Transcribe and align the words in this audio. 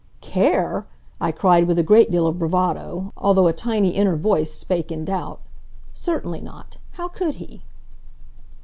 "Care!" 0.21 0.87
I 1.21 1.31
cried 1.31 1.67
with 1.67 1.77
a 1.77 1.83
great 1.83 2.09
deal 2.09 2.25
of 2.25 2.39
bravado, 2.39 3.13
although 3.15 3.45
a 3.47 3.53
tiny 3.53 3.89
inner 3.89 4.15
voice 4.15 4.51
spake 4.51 4.91
in 4.91 5.05
doubt. 5.05 5.39
"Certainly 5.93 6.41
not. 6.41 6.77
How 6.93 7.07
could 7.07 7.35
he?" 7.35 7.61